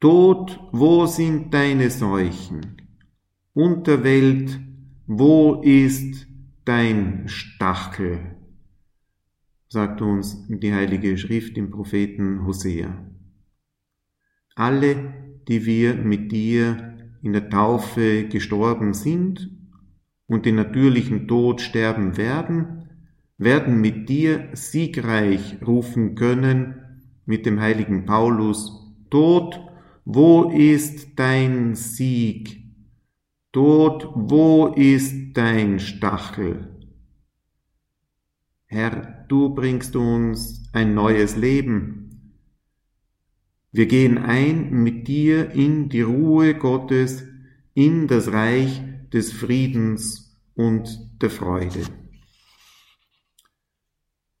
Tod, 0.00 0.58
wo 0.72 1.06
sind 1.06 1.54
deine 1.54 1.90
Seuchen? 1.90 2.87
Unterwelt, 3.60 4.60
wo 5.08 5.60
ist 5.62 6.28
dein 6.64 7.24
Stachel? 7.26 8.36
sagt 9.68 10.00
uns 10.00 10.46
die 10.48 10.72
Heilige 10.72 11.18
Schrift 11.18 11.58
im 11.58 11.72
Propheten 11.72 12.46
Hosea. 12.46 13.04
Alle, 14.54 15.12
die 15.48 15.66
wir 15.66 15.96
mit 15.96 16.30
dir 16.30 16.94
in 17.20 17.32
der 17.32 17.50
Taufe 17.50 18.28
gestorben 18.28 18.94
sind 18.94 19.50
und 20.28 20.46
den 20.46 20.54
natürlichen 20.54 21.26
Tod 21.26 21.60
sterben 21.60 22.16
werden, 22.16 22.88
werden 23.38 23.80
mit 23.80 24.08
dir 24.08 24.50
siegreich 24.52 25.58
rufen 25.66 26.14
können 26.14 26.76
mit 27.26 27.44
dem 27.44 27.58
heiligen 27.58 28.06
Paulus, 28.06 28.94
Tod, 29.10 29.58
wo 30.04 30.48
ist 30.48 31.18
dein 31.18 31.74
Sieg? 31.74 32.57
Tod, 33.50 34.10
wo 34.14 34.74
ist 34.76 35.32
dein 35.32 35.78
Stachel? 35.80 36.68
Herr, 38.66 39.24
du 39.28 39.54
bringst 39.54 39.96
uns 39.96 40.68
ein 40.74 40.92
neues 40.92 41.34
Leben. 41.34 42.44
Wir 43.72 43.86
gehen 43.86 44.18
ein 44.18 44.70
mit 44.70 45.08
dir 45.08 45.50
in 45.52 45.88
die 45.88 46.02
Ruhe 46.02 46.58
Gottes, 46.58 47.24
in 47.72 48.06
das 48.06 48.32
Reich 48.32 48.82
des 49.14 49.32
Friedens 49.32 50.38
und 50.54 51.22
der 51.22 51.30
Freude. 51.30 51.84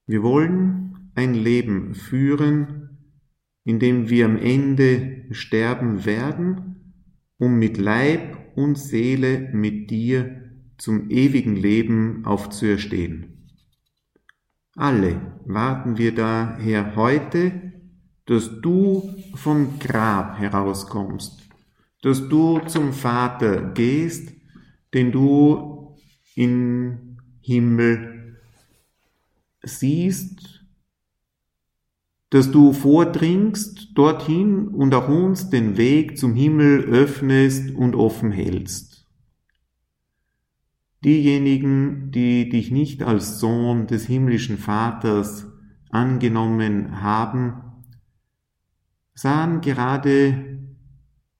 Wir 0.06 0.22
wollen 0.22 1.12
ein 1.14 1.32
Leben 1.32 1.94
führen, 1.94 2.98
in 3.64 3.78
dem 3.78 4.10
wir 4.10 4.26
am 4.26 4.36
Ende 4.36 5.24
sterben 5.30 6.04
werden, 6.04 7.06
um 7.38 7.58
mit 7.58 7.78
Leib 7.78 8.47
und 8.58 8.76
Seele 8.76 9.50
mit 9.52 9.88
dir 9.88 10.50
zum 10.78 11.10
ewigen 11.10 11.54
Leben 11.54 12.24
aufzuerstehen. 12.24 13.46
Alle 14.74 15.38
warten 15.44 15.96
wir 15.96 16.12
daher 16.12 16.96
heute, 16.96 17.72
dass 18.26 18.60
du 18.60 19.14
vom 19.36 19.78
Grab 19.78 20.38
herauskommst, 20.40 21.48
dass 22.02 22.28
du 22.28 22.58
zum 22.66 22.92
Vater 22.92 23.62
gehst, 23.74 24.32
den 24.92 25.12
du 25.12 25.96
im 26.34 27.16
Himmel 27.40 28.38
siehst, 29.62 30.57
dass 32.30 32.50
du 32.50 32.72
vordringst 32.72 33.92
dorthin 33.94 34.68
und 34.68 34.94
auch 34.94 35.08
uns 35.08 35.48
den 35.48 35.76
Weg 35.76 36.18
zum 36.18 36.34
Himmel 36.34 36.84
öffnest 36.84 37.74
und 37.74 37.94
offen 37.94 38.32
hältst. 38.32 39.06
Diejenigen, 41.04 42.10
die 42.10 42.48
dich 42.48 42.70
nicht 42.70 43.02
als 43.02 43.38
Sohn 43.38 43.86
des 43.86 44.06
himmlischen 44.06 44.58
Vaters 44.58 45.46
angenommen 45.90 47.00
haben, 47.00 47.62
sahen 49.14 49.60
gerade 49.60 50.58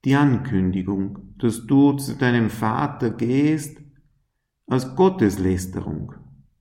die 0.05 0.15
Ankündigung, 0.15 1.35
dass 1.37 1.67
du 1.67 1.93
zu 1.93 2.15
deinem 2.15 2.49
Vater 2.49 3.09
gehst, 3.09 3.77
als 4.65 4.95
Gotteslästerung 4.95 6.13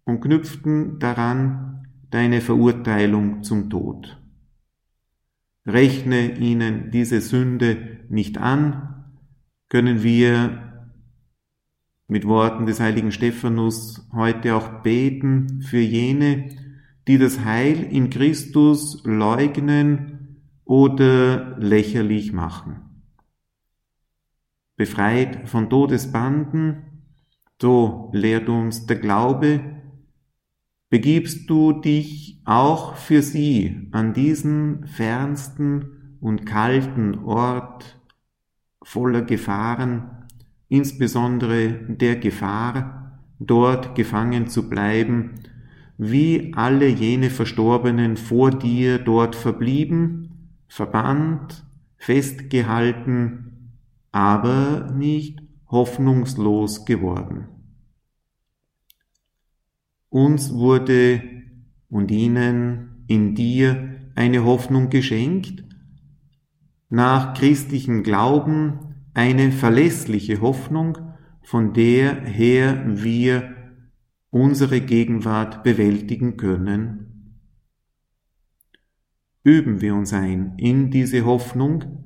und 0.05 0.21
knüpften 0.21 0.99
daran 0.99 1.87
deine 2.11 2.41
Verurteilung 2.41 3.43
zum 3.43 3.69
Tod. 3.71 4.18
Rechne 5.69 6.39
ihnen 6.39 6.91
diese 6.91 7.21
Sünde 7.21 8.01
nicht 8.09 8.39
an, 8.39 9.05
können 9.69 10.03
wir 10.03 10.87
mit 12.07 12.27
Worten 12.27 12.65
des 12.65 12.81
heiligen 12.81 13.13
Stephanus 13.13 14.09
heute 14.13 14.57
auch 14.57 14.83
beten 14.83 15.61
für 15.61 15.79
jene, 15.79 16.49
die 17.07 17.19
das 17.19 17.45
Heil 17.45 17.83
in 17.83 18.09
Christus 18.09 19.03
leugnen 19.05 20.43
oder 20.65 21.59
lächerlich 21.59 22.33
machen. 22.33 22.83
Befreit 24.77 25.49
von 25.49 25.69
Todesbanden, 25.69 27.05
so 27.61 28.11
lehrt 28.15 28.49
uns 28.49 28.87
der 28.87 28.97
Glaube, 28.97 29.78
begibst 30.91 31.49
du 31.51 31.73
dich 31.73 32.41
auch 32.45 32.97
für 32.97 33.23
sie 33.23 33.89
an 33.93 34.15
diesen 34.15 34.87
fernsten 34.87 36.17
und 36.21 36.47
kalten 36.47 37.19
Ort 37.25 38.01
voller 38.83 39.23
Gefahren, 39.23 40.27
insbesondere 40.69 41.73
der 41.89 42.17
Gefahr, 42.17 43.21
dort 43.39 43.95
gefangen 43.95 44.49
zu 44.49 44.69
bleiben, 44.69 45.35
wie 45.99 46.53
alle 46.55 46.89
jene 46.89 47.31
Verstorbenen 47.31 48.17
vor 48.17 48.51
dir 48.51 48.99
dort 48.99 49.37
verblieben, 49.37 50.55
verbannt, 50.69 51.65
festgehalten 51.97 53.49
aber 54.13 54.91
nicht 54.95 55.41
hoffnungslos 55.69 56.85
geworden. 56.85 57.49
Uns 60.11 60.53
wurde 60.53 61.23
und 61.89 62.11
ihnen 62.11 63.05
in 63.07 63.35
dir 63.35 64.11
eine 64.15 64.45
Hoffnung 64.45 64.91
geschenkt, 64.91 65.65
nach 66.89 67.35
christlichem 67.35 68.03
Glauben 68.03 68.95
eine 69.15 69.53
verlässliche 69.53 70.41
Hoffnung, 70.41 70.99
von 71.43 71.73
der 71.73 72.23
her 72.25 72.85
wir 72.87 73.55
unsere 74.31 74.81
Gegenwart 74.81 75.63
bewältigen 75.63 76.37
können. 76.37 77.09
Üben 79.45 79.81
wir 79.81 79.95
uns 79.95 80.13
ein 80.13 80.55
in 80.59 80.91
diese 80.91 81.25
Hoffnung, 81.25 82.05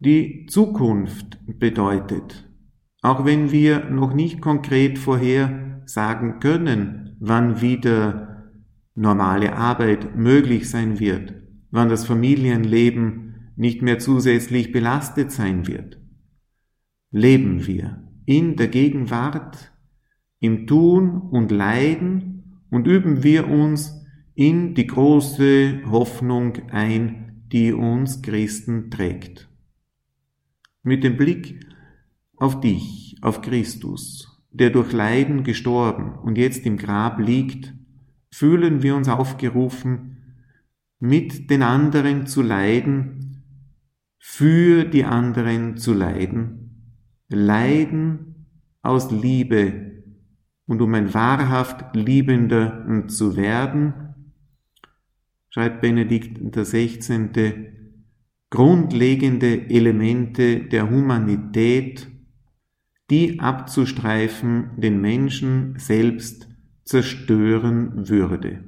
die 0.00 0.46
Zukunft 0.46 1.38
bedeutet, 1.46 2.48
auch 3.02 3.24
wenn 3.24 3.52
wir 3.52 3.90
noch 3.90 4.14
nicht 4.14 4.40
konkret 4.40 4.98
vorher 4.98 5.82
sagen 5.86 6.40
können, 6.40 7.09
wann 7.20 7.60
wieder 7.60 8.50
normale 8.94 9.54
Arbeit 9.54 10.16
möglich 10.16 10.68
sein 10.68 10.98
wird, 10.98 11.34
wann 11.70 11.88
das 11.88 12.04
Familienleben 12.04 13.52
nicht 13.56 13.82
mehr 13.82 13.98
zusätzlich 13.98 14.72
belastet 14.72 15.30
sein 15.30 15.66
wird. 15.66 16.00
Leben 17.12 17.66
wir 17.66 18.02
in 18.24 18.56
der 18.56 18.68
Gegenwart, 18.68 19.72
im 20.40 20.66
Tun 20.66 21.20
und 21.20 21.50
Leiden 21.50 22.62
und 22.70 22.86
üben 22.86 23.22
wir 23.22 23.48
uns 23.48 24.00
in 24.34 24.74
die 24.74 24.86
große 24.86 25.82
Hoffnung 25.90 26.70
ein, 26.70 27.44
die 27.52 27.72
uns 27.72 28.22
Christen 28.22 28.90
trägt. 28.90 29.48
Mit 30.82 31.04
dem 31.04 31.18
Blick 31.18 31.66
auf 32.36 32.60
dich, 32.60 33.18
auf 33.20 33.42
Christus, 33.42 34.29
der 34.50 34.70
durch 34.70 34.92
Leiden 34.92 35.44
gestorben 35.44 36.14
und 36.18 36.36
jetzt 36.36 36.66
im 36.66 36.76
Grab 36.76 37.18
liegt, 37.18 37.74
fühlen 38.32 38.82
wir 38.82 38.96
uns 38.96 39.08
aufgerufen, 39.08 40.16
mit 40.98 41.50
den 41.50 41.62
anderen 41.62 42.26
zu 42.26 42.42
leiden, 42.42 43.42
für 44.18 44.84
die 44.84 45.04
anderen 45.04 45.76
zu 45.76 45.94
leiden, 45.94 46.94
leiden 47.28 48.46
aus 48.82 49.10
Liebe 49.10 50.02
und 50.66 50.82
um 50.82 50.94
ein 50.94 51.14
wahrhaft 51.14 51.96
Liebender 51.96 53.06
zu 53.08 53.36
werden, 53.36 54.14
schreibt 55.48 55.80
Benedikt 55.80 56.38
XVI 56.52 57.70
grundlegende 58.50 59.70
Elemente 59.70 60.60
der 60.60 60.90
Humanität, 60.90 62.08
die 63.10 63.40
abzustreifen 63.40 64.70
den 64.76 65.00
Menschen 65.00 65.78
selbst 65.78 66.48
zerstören 66.84 68.08
würde. 68.08 68.64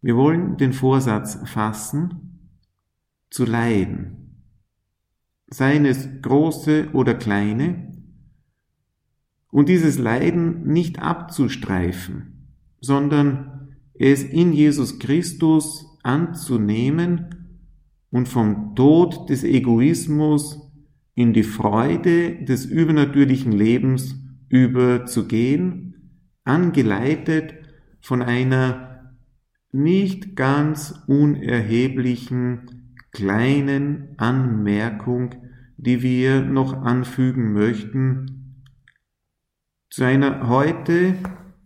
Wir 0.00 0.16
wollen 0.16 0.56
den 0.56 0.72
Vorsatz 0.72 1.38
fassen, 1.44 2.50
zu 3.30 3.44
leiden, 3.44 4.44
seien 5.48 5.84
es 5.84 6.08
große 6.22 6.90
oder 6.92 7.14
kleine, 7.14 7.92
und 9.50 9.68
dieses 9.68 9.98
Leiden 9.98 10.66
nicht 10.66 10.98
abzustreifen, 10.98 12.48
sondern 12.80 13.76
es 13.94 14.24
in 14.24 14.52
Jesus 14.52 14.98
Christus 14.98 15.86
anzunehmen 16.02 17.60
und 18.10 18.28
vom 18.28 18.74
Tod 18.74 19.30
des 19.30 19.44
Egoismus 19.44 20.63
in 21.14 21.32
die 21.32 21.42
Freude 21.42 22.44
des 22.44 22.64
übernatürlichen 22.64 23.52
Lebens 23.52 24.16
überzugehen, 24.48 26.20
angeleitet 26.44 27.54
von 28.00 28.22
einer 28.22 29.14
nicht 29.72 30.36
ganz 30.36 30.94
unerheblichen 31.06 32.92
kleinen 33.10 34.14
Anmerkung, 34.18 35.34
die 35.76 36.02
wir 36.02 36.42
noch 36.42 36.72
anfügen 36.82 37.52
möchten, 37.52 38.34
zu 39.94 40.02
einer 40.02 40.48
heute, 40.48 41.14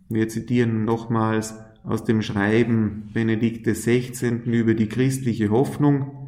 wir 0.07 0.27
zitieren 0.27 0.85
nochmals 0.85 1.55
aus 1.83 2.03
dem 2.03 2.21
Schreiben 2.21 3.09
Benedikt 3.11 3.65
XVI. 3.65 4.41
über 4.45 4.75
die 4.75 4.87
christliche 4.87 5.49
Hoffnung, 5.49 6.18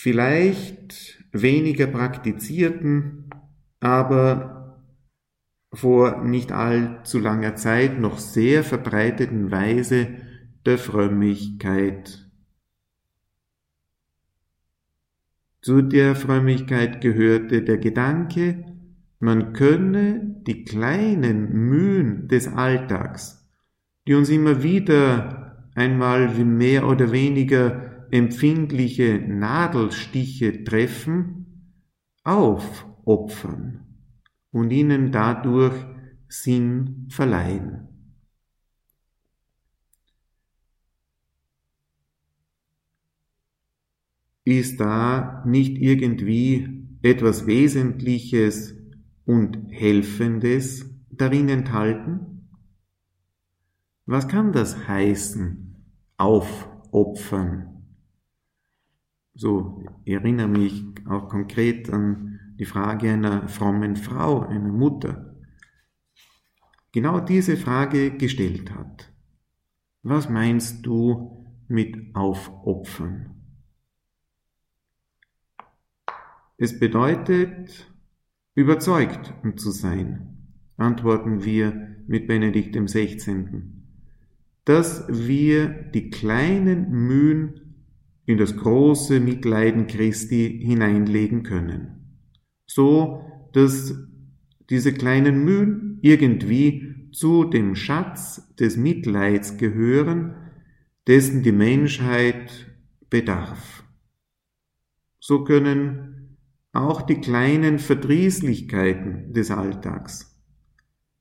vielleicht 0.00 1.24
weniger 1.32 1.86
praktizierten, 1.86 3.30
aber 3.80 4.84
vor 5.72 6.24
nicht 6.24 6.52
allzu 6.52 7.18
langer 7.18 7.56
Zeit 7.56 7.98
noch 7.98 8.18
sehr 8.18 8.64
verbreiteten 8.64 9.50
Weise 9.50 10.08
der 10.64 10.78
Frömmigkeit. 10.78 12.30
Zu 15.60 15.82
der 15.82 16.14
Frömmigkeit 16.14 17.00
gehörte 17.00 17.62
der 17.62 17.78
Gedanke, 17.78 18.64
man 19.18 19.52
könne 19.52 20.42
die 20.46 20.64
kleinen 20.64 21.52
Mühen 21.52 22.28
des 22.28 22.46
Alltags 22.46 23.38
die 24.08 24.14
uns 24.14 24.30
immer 24.30 24.62
wieder 24.62 25.68
einmal 25.74 26.38
wie 26.38 26.44
mehr 26.44 26.88
oder 26.88 27.12
weniger 27.12 27.87
empfindliche 28.10 29.18
Nadelstiche 29.18 30.64
treffen, 30.64 31.74
aufopfern 32.24 33.86
und 34.50 34.70
ihnen 34.70 35.12
dadurch 35.12 35.74
Sinn 36.28 37.06
verleihen. 37.10 37.88
Ist 44.44 44.80
da 44.80 45.44
nicht 45.46 45.76
irgendwie 45.76 46.86
etwas 47.02 47.46
Wesentliches 47.46 48.74
und 49.26 49.58
Helfendes 49.70 50.86
darin 51.10 51.50
enthalten? 51.50 52.48
Was 54.06 54.26
kann 54.26 54.52
das 54.52 54.88
heißen? 54.88 55.76
Aufopfern. 56.16 57.77
So 59.38 59.84
erinnere 60.04 60.48
mich 60.48 60.84
auch 61.06 61.28
konkret 61.28 61.90
an 61.90 62.40
die 62.58 62.64
Frage 62.64 63.12
einer 63.12 63.46
frommen 63.46 63.94
Frau, 63.94 64.40
einer 64.40 64.72
Mutter. 64.72 65.36
Genau 66.90 67.20
diese 67.20 67.56
Frage 67.56 68.16
gestellt 68.16 68.74
hat. 68.74 69.12
Was 70.02 70.28
meinst 70.28 70.84
du 70.84 71.46
mit 71.68 72.16
aufopfern? 72.16 73.36
Es 76.56 76.76
bedeutet, 76.80 77.92
überzeugt 78.56 79.32
zu 79.54 79.70
sein, 79.70 80.48
antworten 80.76 81.44
wir 81.44 81.96
mit 82.08 82.26
Benedikt 82.26 82.76
16 82.90 83.84
dass 84.64 85.06
wir 85.08 85.68
die 85.70 86.10
kleinen 86.10 86.90
Mühen 86.90 87.67
in 88.28 88.36
das 88.36 88.58
große 88.58 89.20
Mitleiden 89.20 89.86
Christi 89.86 90.60
hineinlegen 90.62 91.44
können. 91.44 92.20
So, 92.66 93.22
dass 93.54 93.96
diese 94.68 94.92
kleinen 94.92 95.44
Mühen 95.44 95.98
irgendwie 96.02 97.08
zu 97.10 97.44
dem 97.44 97.74
Schatz 97.74 98.54
des 98.56 98.76
Mitleids 98.76 99.56
gehören, 99.56 100.34
dessen 101.06 101.42
die 101.42 101.52
Menschheit 101.52 102.70
bedarf. 103.08 103.82
So 105.18 105.42
können 105.44 106.36
auch 106.74 107.00
die 107.00 107.22
kleinen 107.22 107.78
Verdrießlichkeiten 107.78 109.32
des 109.32 109.50
Alltags 109.50 110.38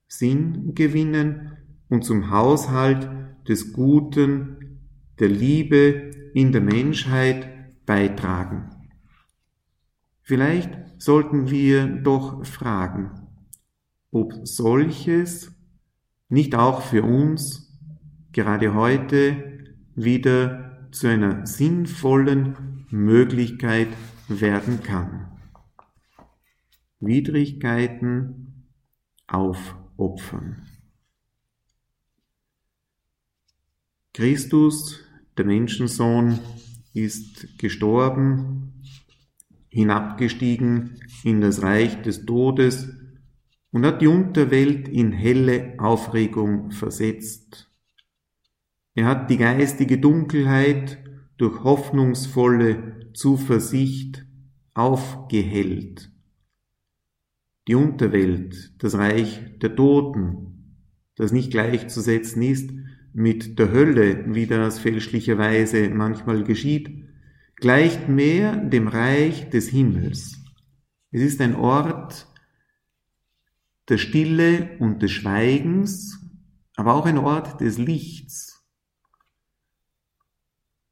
Sinn 0.09 0.75
gewinnen 0.75 1.53
und 1.87 2.03
zum 2.03 2.31
Haushalt 2.31 3.09
des 3.47 3.71
Guten, 3.71 4.81
der 5.19 5.29
Liebe 5.29 6.06
in 6.37 6.51
der 6.51 6.61
Menschheit 6.61 7.83
beitragen. 7.87 8.69
Vielleicht 10.21 11.01
sollten 11.01 11.49
wir 11.49 11.87
doch 11.87 12.45
fragen, 12.45 13.27
ob 14.11 14.45
solches 14.45 15.51
nicht 16.29 16.53
auch 16.53 16.83
für 16.83 17.01
uns 17.01 17.75
gerade 18.33 18.75
heute 18.75 19.65
wieder 19.95 20.87
zu 20.91 21.07
einer 21.07 21.47
sinnvollen 21.47 22.85
Möglichkeit 22.91 23.87
werden 24.27 24.83
kann. 24.83 25.31
Widrigkeiten 26.99 28.75
aufopfern. 29.25 30.67
Christus, 34.13 35.06
der 35.37 35.45
Menschensohn, 35.45 36.39
ist 36.93 37.59
gestorben 37.59 38.73
hinabgestiegen 39.69 40.99
in 41.23 41.41
das 41.41 41.61
Reich 41.61 42.01
des 42.01 42.25
Todes 42.25 42.89
und 43.71 43.85
hat 43.85 44.01
die 44.01 44.07
Unterwelt 44.07 44.87
in 44.87 45.11
helle 45.11 45.75
Aufregung 45.77 46.71
versetzt. 46.71 47.69
Er 48.95 49.05
hat 49.05 49.29
die 49.29 49.37
geistige 49.37 49.99
Dunkelheit 49.99 50.97
durch 51.37 51.63
hoffnungsvolle 51.63 53.11
Zuversicht 53.13 54.25
aufgehellt. 54.73 56.11
Die 57.67 57.75
Unterwelt, 57.75 58.81
das 58.81 58.95
Reich 58.95 59.59
der 59.59 59.75
Toten, 59.75 60.77
das 61.15 61.31
nicht 61.31 61.51
gleichzusetzen 61.51 62.41
ist 62.41 62.71
mit 63.17 63.57
der 63.57 63.71
Hölle, 63.71 64.35
wie 64.35 64.45
das 64.45 64.77
fälschlicherweise 64.77 65.89
manchmal 65.89 66.43
geschieht, 66.43 67.09
gleicht 67.55 68.07
mehr 68.07 68.55
dem 68.57 68.87
Reich 68.87 69.49
des 69.49 69.69
Himmels. 69.69 70.37
Es 71.09 71.23
ist 71.23 71.41
ein 71.41 71.55
Ort 71.55 72.31
der 73.89 73.97
Stille 73.97 74.77
und 74.77 75.01
des 75.01 75.09
Schweigens, 75.09 76.29
aber 76.75 76.93
auch 76.93 77.07
ein 77.07 77.17
Ort 77.17 77.59
des 77.59 77.79
Lichts, 77.79 78.63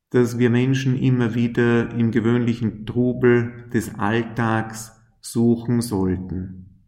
das 0.09 0.39
wir 0.39 0.49
Menschen 0.49 0.97
immer 0.97 1.35
wieder 1.35 1.91
im 1.91 2.09
gewöhnlichen 2.09 2.87
Trubel 2.87 3.69
des 3.71 3.99
Alltags 3.99 4.99
suchen 5.21 5.81
sollten. 5.81 6.87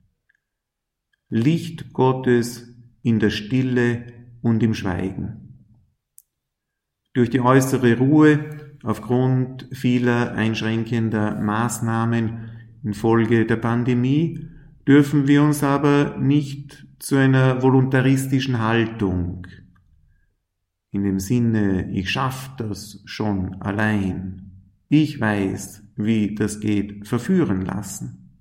Licht 1.30 1.93
Gottes 1.93 2.73
in 3.04 3.19
der 3.19 3.30
Stille 3.30 4.16
und 4.48 4.64
im 4.64 4.74
Schweigen. 4.74 5.66
Durch 7.14 7.30
die 7.30 7.42
äußere 7.42 7.98
Ruhe 7.98 8.76
aufgrund 8.84 9.68
vieler 9.72 10.34
einschränkender 10.34 11.40
Maßnahmen 11.42 12.52
infolge 12.84 13.46
der 13.46 13.58
Pandemie 13.58 14.48
dürfen 14.88 15.28
wir 15.28 15.44
uns 15.44 15.64
aber 15.64 16.18
nicht 16.18 16.88
zu 17.00 17.16
einer 17.16 17.62
voluntaristischen 17.62 18.60
Haltung 18.60 19.46
in 20.98 21.04
dem 21.04 21.20
Sinne, 21.20 21.92
ich 21.92 22.10
schaff 22.10 22.56
das 22.58 23.02
schon 23.06 23.62
allein, 23.62 24.52
ich 24.90 25.20
weiß, 25.20 25.84
wie 25.96 26.34
das 26.34 26.60
geht, 26.60 27.08
verführen 27.08 27.62
lassen. 27.62 28.40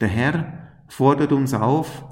Der 0.00 0.08
Herr 0.08 0.84
fordert 0.88 1.32
uns 1.32 1.54
auf, 1.54 2.04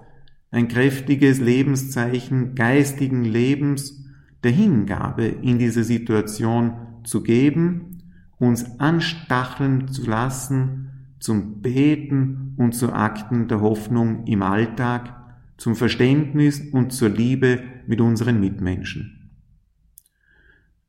ein 0.50 0.68
kräftiges 0.68 1.40
Lebenszeichen 1.40 2.54
geistigen 2.54 3.24
Lebens 3.24 4.04
der 4.42 4.52
Hingabe 4.52 5.26
in 5.26 5.58
diese 5.58 5.84
Situation 5.84 6.72
zu 7.04 7.22
geben, 7.22 8.02
uns 8.38 8.80
anstacheln 8.80 9.88
zu 9.88 10.08
lassen 10.08 10.90
zum 11.20 11.60
Beten 11.60 12.54
und 12.56 12.74
zu 12.74 12.92
Akten 12.92 13.46
der 13.46 13.60
Hoffnung 13.60 14.26
im 14.26 14.42
Alltag, 14.42 15.14
zum 15.58 15.76
Verständnis 15.76 16.60
und 16.72 16.92
zur 16.92 17.10
Liebe 17.10 17.62
mit 17.86 18.00
unseren 18.00 18.40
Mitmenschen. 18.40 19.30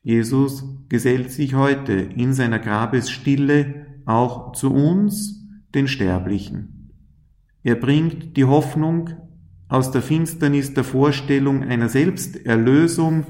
Jesus 0.02 0.64
gesellt 0.88 1.30
sich 1.30 1.54
heute 1.54 1.94
in 1.94 2.34
seiner 2.34 2.60
Grabesstille 2.60 3.86
auch 4.06 4.54
zu 4.54 4.74
uns, 4.74 5.46
den 5.76 5.88
Sterblichen. 5.88 6.92
Er 7.64 7.76
bringt 7.76 8.36
die 8.38 8.46
Hoffnung 8.46 9.10
aus 9.72 9.90
der 9.90 10.02
Finsternis 10.02 10.74
der 10.74 10.84
Vorstellung 10.84 11.64
einer 11.64 11.88
Selbsterlösung 11.88 13.26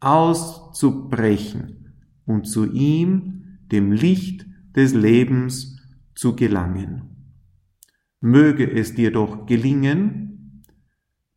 auszubrechen 0.00 1.94
und 2.26 2.46
zu 2.46 2.70
ihm, 2.70 3.58
dem 3.72 3.90
Licht 3.90 4.44
des 4.76 4.92
Lebens, 4.92 5.78
zu 6.14 6.36
gelangen. 6.36 7.32
Möge 8.20 8.70
es 8.70 8.94
dir 8.94 9.12
doch 9.12 9.46
gelingen, 9.46 10.62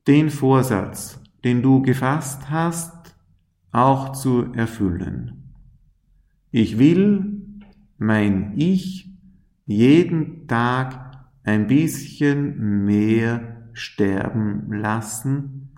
den 0.05 0.29
Vorsatz, 0.29 1.23
den 1.45 1.61
du 1.61 1.81
gefasst 1.81 2.49
hast, 2.49 3.15
auch 3.71 4.11
zu 4.11 4.51
erfüllen. 4.51 5.53
Ich 6.51 6.77
will 6.77 7.41
mein 7.97 8.51
Ich 8.57 9.09
jeden 9.65 10.45
Tag 10.49 11.25
ein 11.43 11.67
bisschen 11.67 12.83
mehr 12.83 13.54
sterben 13.75 14.71
lassen, 14.73 15.75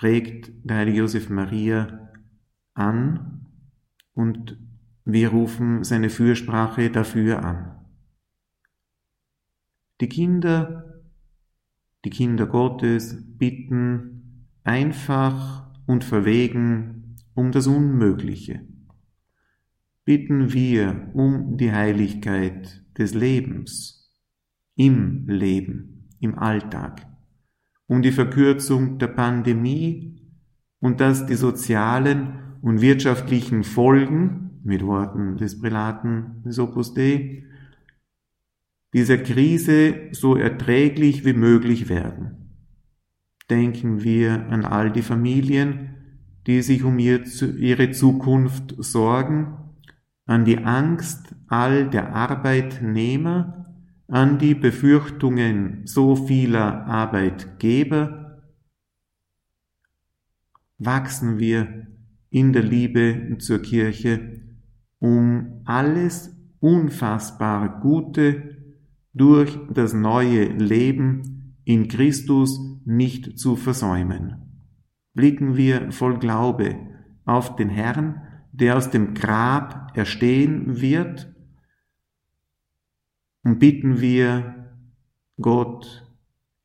regt 0.00 0.52
der 0.64 0.78
heilige 0.78 0.98
Josef 0.98 1.28
Maria 1.28 2.10
an 2.74 3.46
und 4.14 4.58
wir 5.04 5.30
rufen 5.30 5.84
seine 5.84 6.10
Fürsprache 6.10 6.90
dafür 6.90 7.44
an. 7.44 7.74
Die 10.00 10.08
Kinder, 10.08 11.02
die 12.04 12.10
Kinder 12.10 12.46
Gottes 12.46 13.16
bitten 13.36 14.46
einfach 14.62 15.68
und 15.86 16.04
verwegen 16.04 17.16
um 17.34 17.50
das 17.50 17.66
Unmögliche. 17.66 18.64
Bitten 20.04 20.52
wir 20.52 21.10
um 21.14 21.56
die 21.56 21.72
Heiligkeit 21.72 22.84
des 22.96 23.14
Lebens, 23.14 24.14
im 24.76 25.26
Leben, 25.28 25.97
im 26.20 26.38
Alltag, 26.38 27.06
um 27.86 28.02
die 28.02 28.12
Verkürzung 28.12 28.98
der 28.98 29.08
Pandemie 29.08 30.20
und 30.80 31.00
dass 31.00 31.26
die 31.26 31.34
sozialen 31.34 32.56
und 32.60 32.80
wirtschaftlichen 32.80 33.64
Folgen, 33.64 34.44
mit 34.64 34.84
Worten 34.84 35.36
des 35.36 35.60
Prälaten 35.60 36.42
des 36.44 36.58
Opus 36.58 36.92
Dei, 36.92 37.44
dieser 38.92 39.18
Krise 39.18 40.08
so 40.12 40.36
erträglich 40.36 41.24
wie 41.24 41.32
möglich 41.32 41.88
werden. 41.88 42.54
Denken 43.50 44.02
wir 44.02 44.46
an 44.50 44.64
all 44.64 44.90
die 44.90 45.02
Familien, 45.02 45.94
die 46.46 46.62
sich 46.62 46.84
um 46.84 46.98
ihre 46.98 47.90
Zukunft 47.90 48.74
sorgen, 48.78 49.56
an 50.26 50.44
die 50.44 50.58
Angst 50.58 51.34
all 51.48 51.88
der 51.88 52.14
Arbeitnehmer, 52.14 53.57
an 54.08 54.38
die 54.38 54.54
Befürchtungen 54.54 55.82
so 55.84 56.16
vieler 56.16 56.86
Arbeitgeber, 56.86 58.42
wachsen 60.78 61.38
wir 61.38 61.86
in 62.30 62.52
der 62.52 62.62
Liebe 62.62 63.36
zur 63.38 63.60
Kirche, 63.60 64.40
um 64.98 65.60
alles 65.64 66.34
unfassbar 66.60 67.80
Gute 67.80 68.56
durch 69.12 69.58
das 69.72 69.92
neue 69.92 70.44
Leben 70.44 71.56
in 71.64 71.88
Christus 71.88 72.60
nicht 72.84 73.38
zu 73.38 73.56
versäumen. 73.56 74.64
Blicken 75.14 75.56
wir 75.56 75.92
voll 75.92 76.18
Glaube 76.18 76.76
auf 77.24 77.56
den 77.56 77.68
Herrn, 77.68 78.22
der 78.52 78.76
aus 78.76 78.90
dem 78.90 79.12
Grab 79.14 79.96
erstehen 79.96 80.80
wird, 80.80 81.34
und 83.48 83.58
bitten 83.58 84.00
wir 84.00 84.66
Gott, 85.40 86.06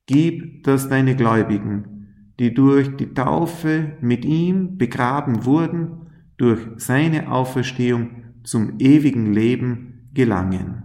gib, 0.05 0.63
dass 0.63 0.89
deine 0.89 1.15
Gläubigen 1.15 1.93
die 2.39 2.53
durch 2.53 2.95
die 2.97 3.13
Taufe 3.13 3.97
mit 4.01 4.25
ihm 4.25 4.77
begraben 4.77 5.45
wurden, 5.45 6.07
durch 6.37 6.67
seine 6.77 7.31
Auferstehung 7.31 8.09
zum 8.43 8.79
ewigen 8.79 9.33
Leben 9.33 10.09
gelangen. 10.13 10.83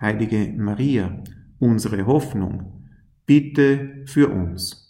Heilige 0.00 0.52
Maria, 0.56 1.22
unsere 1.58 2.06
Hoffnung, 2.06 2.86
bitte 3.26 4.04
für 4.06 4.28
uns. 4.28 4.81